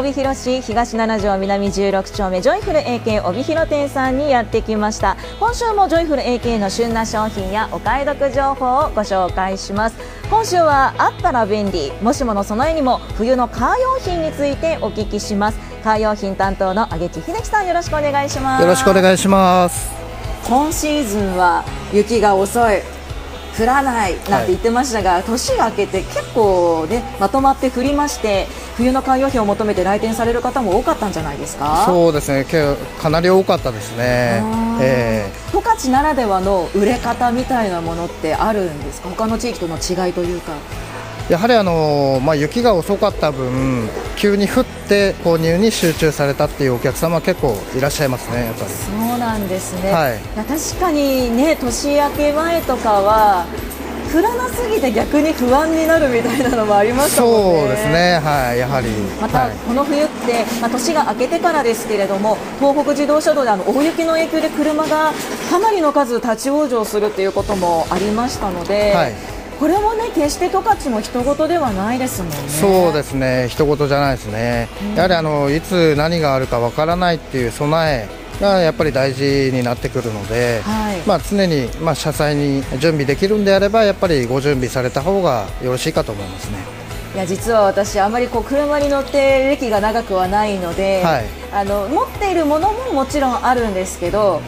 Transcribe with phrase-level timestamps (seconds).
[0.00, 5.18] 帯広市東7条南16丁目ジョイフル AK 帯広店さんにやってきました。
[5.38, 9.96] 今週もジョイフル AK の旬な商品やお買い得情報をご紹介します。
[10.30, 15.58] 今週はあったら便利もしもの備えにも冬のカー用品についてお聞きします。
[15.84, 18.62] カー用品担当の上地秀樹さんよろしくお願いします。
[18.62, 19.90] よろしくお願いします。
[20.48, 21.62] 今シーズンは
[21.92, 22.80] 雪が遅い
[23.60, 28.46] 降らないなんて言ってましたが、はい、年が明けて結構ねまとまって降りまして
[28.76, 31.84] 冬のカー用品を求めて来店される方も多かったんじゃないですか？
[31.86, 32.46] そうですね。
[32.98, 34.42] かなり多かったですね。
[34.80, 39.10] えー、十勝ならではの売れ方みたいなものってあるんですか？
[39.10, 40.52] 他の地域との違いというか
[41.30, 53.46] やはりあの、まあ、雪が遅かった分急に降って購入に集中されたっていうお客様は結構いらっしゃいますねやっぱりそうなんですね、はい、確かにね年明け前とかは
[54.12, 57.60] 降らなすぎて逆に不安になるみたいなのもありましたもんね。
[57.60, 58.88] そうですね、はい、やはり。
[59.20, 65.12] また、この冬って、まあ、年が明けてからですけれども、東北自動車道であの大雪の影響で車が
[65.48, 68.92] かなりの数立ち往生するということもありましたので。
[68.92, 72.36] はいこれもね決して十勝も人事ではないですもんね。
[72.48, 74.68] そうですね、人事じゃないですね。
[74.82, 86.80] うん、やはりあのいつ何があるかわからないっていう備えがやっぱり大事になってくるので、はい、まあ常にまあ車載に準備できるんであればやっぱりご準備された方がよろしいかと思いますね。
[87.14, 94.40] いや実は私、あまりこう車に乗って歴が長くはないので、はい、あの持っているものももちろんあるんですけど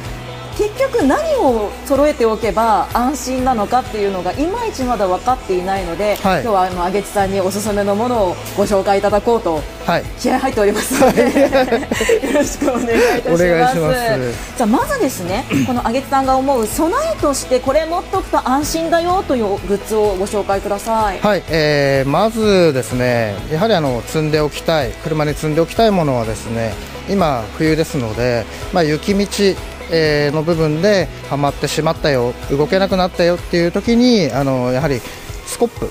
[0.52, 13.36] 結局何を揃えておけば安心なのかっていうのがいまいちまだ分かっていないので、はい、今日はあの上地さんにおすすめのものをご紹介いただこうと、はい、気合入っておりますので、はい、よろしくお願いいた
[13.72, 14.56] します。
[14.56, 21.18] じゃあまずですねこの上地さんが思う備えとしてこれ持っておくと安心だよというグッズをご紹介ください。
[21.18, 26.74] はい、えー、まずですねやはりあの積んでおきたい車に積んでおきたいものはですね
[27.08, 29.26] 今冬ですので、まあ、雪道
[29.92, 35.00] えー、の部分ではまってしまったよ動けなくなったよっていう時にあのやはり
[35.46, 35.90] スコップ。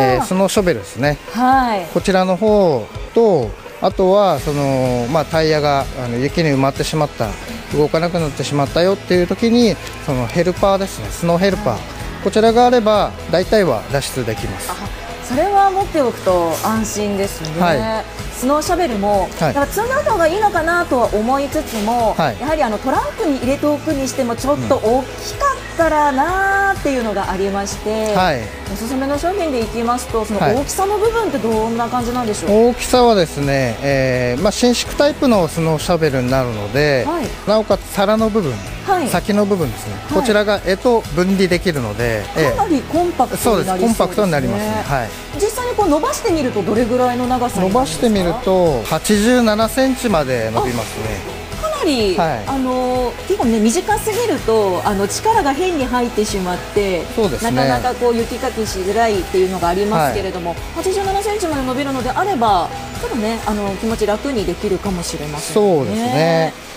[0.00, 3.50] えー、スノーショベルですね、はい、こちらの方と
[3.82, 7.28] あとはその、まあ、タイヤがあの雪に埋まってしまった
[7.76, 9.74] 動かなくなってしまったよっていう時に
[10.06, 11.08] そのヘルパーですね。
[11.10, 15.01] スノーヘルパー、こちらがあれば大体は脱出できます
[15.32, 18.04] それは持っておくと安心ですね、はい。
[18.34, 28.40] スノーシャベルも、はい、だから積んだ方がいいのかなとは思いつつも、はい、やはりあのトランクに入れておくにしてもちょっと大きかったらなーっていうのがありまして、はい、
[28.70, 37.06] おすすめの商品でいきますとその大きさの部分ってどんな感じなんでしょう、大きさはですね、えーまあ、伸縮タイプのスノーシャベルになるので、
[37.46, 38.60] なおかつ皿の部分はい、
[39.08, 42.22] 先の部分ですね、はい、こちらが絵と分離できるので
[42.56, 44.64] かなりコンパクトになりそうです、ね、コンパクトになります。
[44.64, 51.42] ね、はい、実際にこう伸ばしてみるとどれぐらいの長さ伸ばしてみると87センチまで伸びますね。
[51.62, 57.06] かなり、はい、あの結構ね短すぎるとあの力が変に入ってしまって、ね、
[57.42, 62.68] なかなかこう雪かきしづらいっていうのがありますけれども、はい、87センチまで伸びるのであれば
[63.00, 65.76] ちょっとねあの気持ち楽にできるかもしれませんね。
[65.76, 66.71] そうですね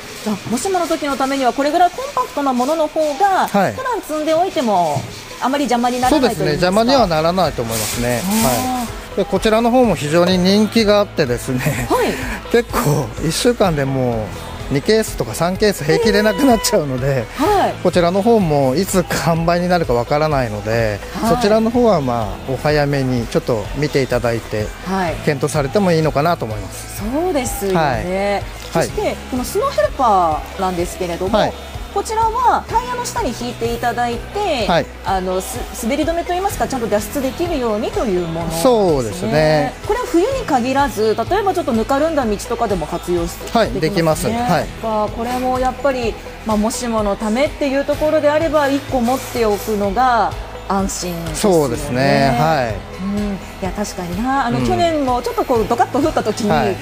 [0.49, 4.97] もしもの時のためにはこれぐらいコンパクトなものの方が、はい、普段積んでおいても
[5.41, 6.45] あまり邪魔にならないそうですね。
[6.51, 8.21] 邪魔にはならないと思いますね。
[8.23, 12.07] はい、でこちらの方も非常に人気があってですね、はい、
[12.51, 14.25] 結構1週間でも
[14.71, 27.03] う2ケースとか3ケース平気でなくなっちゃうので、はい、こちらの方もいつ販売になるかわからないので、はい、そちらの方はまあお早めにちょっと見ていただいて、はい、検討されてもいいのかなと思います。
[27.13, 28.43] そうですよね、
[28.83, 31.53] そして、このスノーヘルパーなんですけれども、はい、
[31.95, 35.41] こちらはタイヤの下に引いていただいて、はい、あの
[35.81, 39.73] 滑り止めといいますかちゃんと脱出できるようにというもの、ね、そうですね。
[39.87, 44.67] これは冬に限らず例えばちょっとぬかるんだ道とかでも活用して、はい、できますね、はい、
[45.15, 46.13] これもやっぱり、
[46.45, 50.33] まあ、もしものためっていうところであれば1個持っておくのが
[50.67, 52.35] 安心、ね、そうですね。
[52.37, 54.47] はい、うん、いや確かにな。
[54.47, 56.75] あの、うん、去年もちょっとこうドカッと降った時に、はい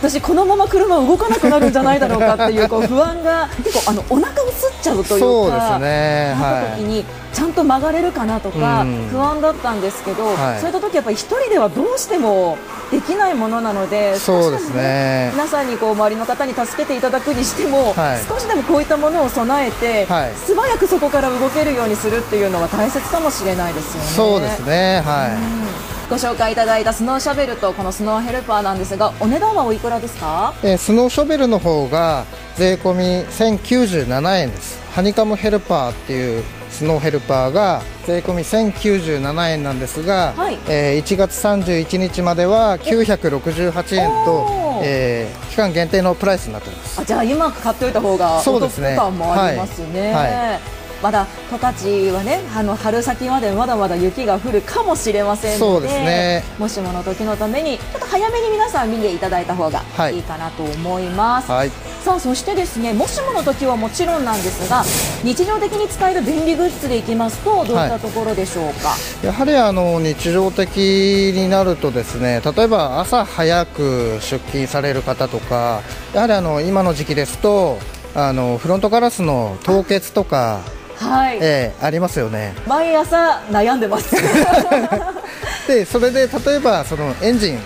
[0.00, 5.50] 私このまま車動かなくなるんじゃないだろうかっていうこう 不安が結構あのお腹をすっちゃうというかそう
[5.80, 12.56] ね、なった時にちゃんと曲がれるかなとか不安だったんですけど、はい、そういった時やっぱり一人ではどうしても
[12.90, 15.30] できないものなのでそうですね。
[15.34, 24.08] 皆さんにこう周りの方に助けていただくにしても、はい、少しでもこういったものを備えて、はい、素早くそこから動けるようにするっていうのは大切かもしれないですよね。
[24.08, 32.24] そうですねはいご紹介いただいたスノーシャベルとこのスノーヘルパーなんですがお値段はおいくらですか、えー、スノーシャベルの方が
[32.56, 34.82] 税込み1097円です。
[34.92, 47.00] ハニカムヘルパーっていうスノーヘルパーが税込み1097円なんですが、はい、えー、1月31日までは968円と、えー、期間限定のプライスになっています。
[47.02, 50.12] あじゃあ今買っておいた方がお得感もありますね。
[50.14, 61.70] はい、はいまだ十勝はねあの春先までまだまだ雪が降るかもしれませんので、ね、もしもの時のためにちょっと早めに皆さん見ていただいた方がいいかなと思います、はい、
[62.02, 64.82] さあそしてですねもしもの時はもちろんなんですが
[65.22, 77.78] 日常的に使える便利グッズでいきますとどういったところでしょうか、はい、やはりあの日常的になるとですね例えば朝早く出勤される方とかやはりあの今の時期ですと
[78.14, 80.60] あのフロントガラスの凍結とか
[80.98, 82.54] はい、えー、ありますよね。
[82.66, 84.14] 毎朝悩んでます。
[85.68, 87.58] でそれで例えばそのエンジン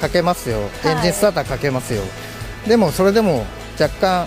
[0.00, 2.02] かけますよ、エンジンスターターかけますよ。
[2.66, 3.44] でもそれでも
[3.78, 4.26] 若干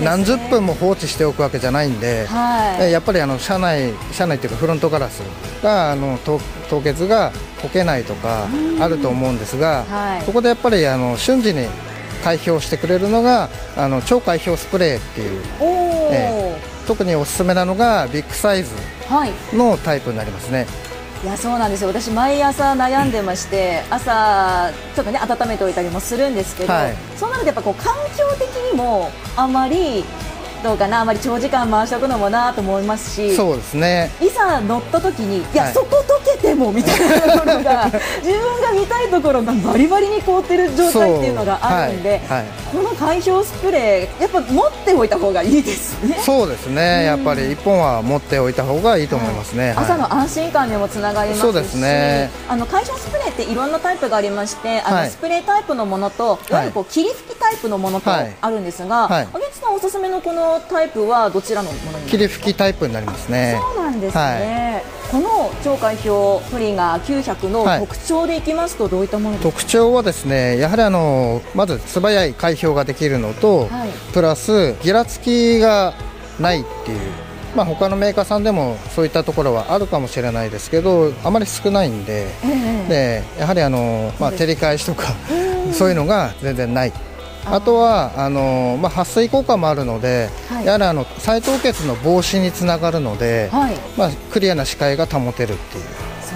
[0.00, 5.20] 何十分も放置しておくわけじゃないんで、はい、やっぱりあの車内車内っていうかフロントガラス
[5.62, 6.40] があの凍
[6.82, 7.32] 結が
[7.62, 8.46] 溶けないとか
[8.80, 11.66] あると思うんですが、はい、そこでやっぱりあの瞬時に
[12.24, 15.85] 開氷してくれるのがあの超開氷スプレーっていう、えー
[16.86, 18.70] 特におすすめなのがビッグサイズ
[19.52, 20.58] のタイプになりますね。
[20.58, 20.66] はい
[21.24, 21.88] いやそうなんですよ。
[21.88, 30.04] 私、毎朝悩んでまして朝、ちょっとね温めておいたりもするんですけど、はい、そうなるとやっぱこう環境的にもあまり
[30.62, 34.10] どうかなあまり長時間回しておくのもなと思いますしそうですね。
[34.20, 42.20] いざ乗った時にいや、はい、そこ溶けてもみたいなところが自分が見たいところがバリバリに凍ってる状態っていうのがあるんで、はい。
[42.28, 46.16] はい、この解氷スプレーやっぱ持っておいた方がいいですね。
[46.22, 52.30] そうですね、やっぱり1本は持っておいた方がいいと思いますね、朝の安心感にもつながりますしそうですね。
[52.48, 56.56] あの解消スプレーっていろんなタイプがありましてあの、スプレータイプのものとい。
[56.56, 63.58] わゆるこう霧吹きタイプのものとあるんですが、はい、あげつさんおすすめのこのタイプはどちらのものに霧吹きタイプになりますね。
[63.60, 75.94] そうなんですね、はい、この超海氷トリガー900の特徴でいきますとどういったもの特徴はですねやはりあのまず素早い海氷ができるのと、はい、プラスギラつきが
[76.40, 77.00] ないっていう。
[77.54, 85.14] まあ、他のメーカーさんでもそういったところはあるかもしれないですけどあまり少ないんでえー、でやはりあの、まあ、照り返しとか
[85.72, 86.92] そういうのが全然ない。
[87.46, 95.84] あとはあの、まあ、撥水効果もあるので、はい、やはりあの再凍結の防止につながるので、はい、まあ、クリアな視界が保てるっていう。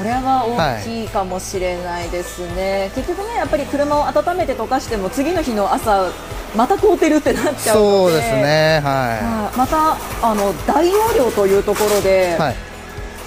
[0.00, 6.10] それは大きいかもしれないですね、はい、結局ねやっぱり車を温めて溶かしても次の日の朝
[6.56, 7.96] また凍ってるってなっちゃうので。
[7.96, 8.80] そうですね。
[8.82, 12.56] はい、またあの大容量というところで、はい。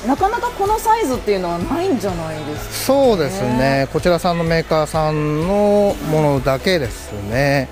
[0.05, 3.87] なかなかこのサイズっていうのはないんじゃないですか、ね、そうですね。
[3.93, 7.69] こちらさんのメーカーさんのものだけですね。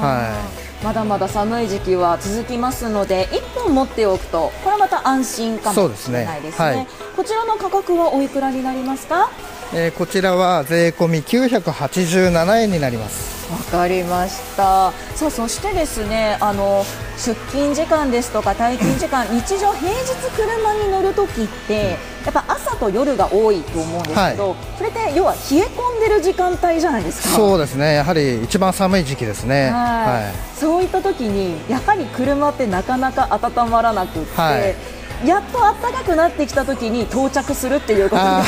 [0.00, 6.76] はいまだまだ寒い時期は続きますので1本持っておくとこれはまた安心かもしれないですね、ね。
[6.76, 6.86] はい、
[7.16, 9.30] こちらの価格はおいくらになりますか？
[9.74, 13.50] えー、こちらは税込み987円になります。
[13.50, 14.92] わかりました。
[15.14, 16.84] さあそしてですねあの
[17.16, 19.96] 出勤時間ですとか退勤時間 日常平日
[20.36, 27.36] 車に乗るときってやっぱ朝と夜が多いと思うんですけど、はい、それって要は冷え込んでる時間帯じゃないですか。
[27.36, 27.94] そうですね。
[27.94, 29.70] やはり一番寒い時期ですね。
[29.70, 34.74] はい、そういった時にやはり車ってなかなか温まらなくって、はい
[35.24, 38.42] やっと暖かくなってきた時に到着するっていうことが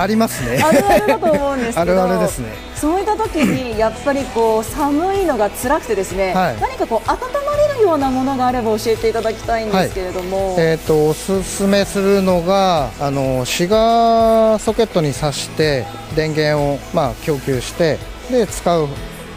[0.00, 0.62] ありますね。
[0.62, 2.52] あるあるだと思うんですけどあるあるですね。
[2.76, 17.98] そういった時にやっぱりこう寒いのが辛くてですね、はい、何かこう温まれるようなものがあれば教えていただきたいんですけれども、はい、えっ、ー、とおすすめするのがあのシガーソケットに挿して電源をまあ供給して
[18.30, 18.88] で使う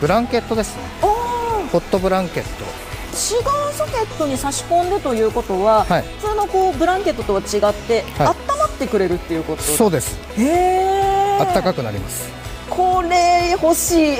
[0.01, 0.83] ブランケットですね。
[1.71, 2.84] ホットブランケット
[3.15, 9.61] シガーソケットに差し込んでということは、はい、普通のこうブランケットとは違って、はい、温まってくれるっていうこと？
[9.61, 10.17] そうです。
[10.37, 12.29] へえ暖かくなります。
[12.69, 14.17] これ欲しい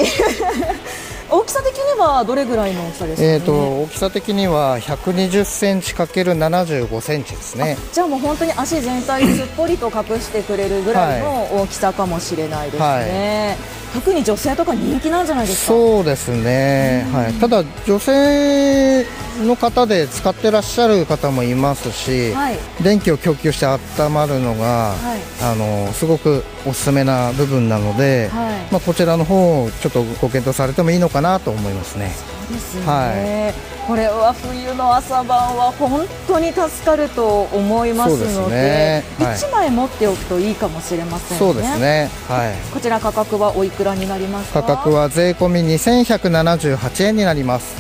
[1.98, 7.78] はどれぐらいの大きさですか、ね、えっ、ー、と大きさ的には120センチかける75センチですね。
[7.92, 13.58] じゃあもう本当に足全体すっぽりと隠してくれるぐらいの大きさかもしれないですね。
[13.60, 13.86] はい。
[13.96, 15.74] 特に女性とか人気なんじゃないですか？
[15.74, 19.06] そうですね、はい、ただ女性
[19.46, 32.12] の方で使ってらっしゃる方もいますし、はい、電気を供給して温まるのが、はい、あのすごくおすすめな部分なので、はい、まあ、こちらの方をちょっとご検討されてもいいのかなと思いますね。
[32.48, 41.38] そうですね、はいこれは冬の朝晩は本当に助かると思いますのでで、ねはい、1枚持っておくといいかもしれませんね。
[41.38, 42.10] そうですね。
[42.28, 42.56] はい。
[42.74, 44.64] こちら価格はおいくらになりますか？
[44.64, 47.76] 価格は税込み2178円になります。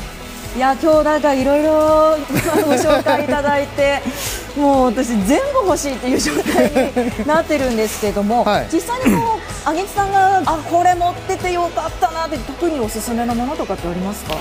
[0.55, 2.17] いや今日なんかいろいろ
[2.65, 4.01] ご紹介いただいて
[4.55, 14.35] もう私全部欲しいっていう状態になってるんですけども、はい、実際にこうあげつさんがあこれ持っててよかったなって特におすすめのものとかってありますか？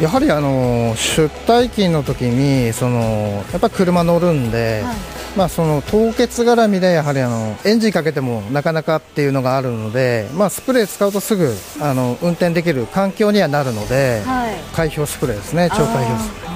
[0.00, 4.96] やはりあの出退勤の時にそのやっぱ車乗るんで、はい、
[5.34, 15.70] まあその凍結絡みでやはりあのエンジンかけてもなかなかっていうのがあるので、まあスプレー使うとすぐあの運転できる環境にはなるので、はい、解氷スプレーですね。
[15.70, 16.50] 超解氷スプレー。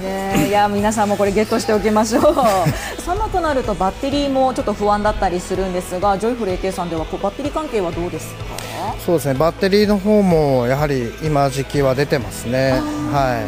[0.00, 2.34] ですい、いや皆さんもこれゲットしておきましょう。
[3.02, 8.44] 寒くなるとバッテリーもちょっと不安だったりするんですがジョイフル AK さんではバッテリー関係はどうですか？
[9.04, 9.34] そうですね。
[9.34, 12.72] バッテリーの方もやはり今時期は出てますね。
[13.12, 13.40] は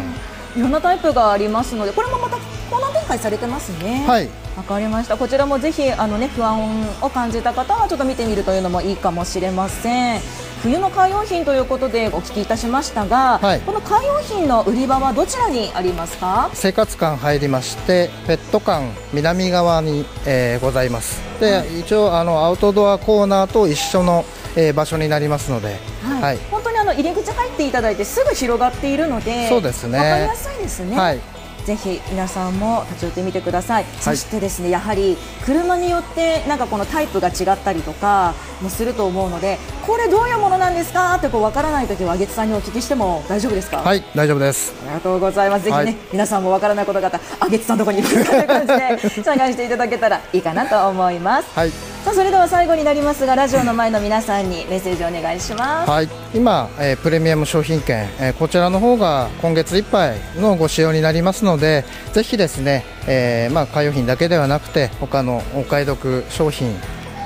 [0.57, 0.59] い。
[0.59, 2.37] いろんなタイプがありますのでこれもまた
[2.71, 4.05] コーナー展開されてますね。
[4.07, 4.29] はい。
[4.57, 5.17] わかりました。
[5.17, 6.61] こちらもぜひあのね不安
[7.01, 10.21] を感じた方はちょっと見てみるというのもいいかもしれません
[10.63, 16.51] 冬のカー用品ということでお聞きいたしましたが、はい、このカー用品の売り場はどちらにありますか？
[16.53, 21.19] 生活館入りましてペット館南側に、えー、ございます。
[21.41, 29.99] で、はい、一応あのアウトドアコーナーと一緒の、えー、場所になりますので、はい、はい、本当にあの入り口入っていただいてすぐ広がっているのでそうですね。
[29.99, 30.95] わかりやすいですね。
[30.95, 31.21] はい
[31.65, 41.15] ぜひ皆さんも立ち寄ってみてください、はい、そしてですねやはり車によってなんかこのタイプが違ったりとかもすると思うのでこれどういうものなんですか？
[41.17, 43.79] ってこう分からないときはあげつさんにお聞きしても大丈夫ですか？
[43.79, 44.73] はい大丈夫です。
[44.83, 45.65] ありがとうございます。
[45.65, 66.73] ぜひね、はい、皆さんも分からないことがあったらあげつさんのところに行くという感じで参加していただけたらいいかなと思います、はいさあそれでは最後になりますがラジオの前の皆さんにメッセージをお願いしますはい今、えー、プレミアム商品券、えー、こちらの方が今月いっぱいのご使用になりますのでぜひですね、えー、まあカー用品だけではなくて他のお買い得商品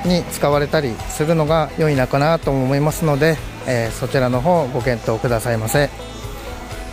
[0.05, 3.37] に使われたりするのが良いのかなと思いますので、
[3.69, 5.89] えー、そちらの方ご検討くださいませ。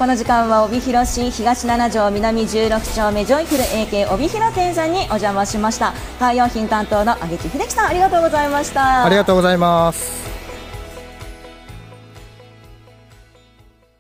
[0.01, 5.93] この時間は帯広市東7条南16丁目ジョイフル AK 帯広店さんにお邪魔しました。
[6.17, 9.05] カー用品担当の揚地秀樹さんありがとうございました。
[9.05, 10.31] ありがとうございます。